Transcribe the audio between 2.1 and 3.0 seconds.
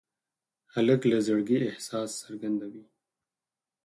څرګندوي.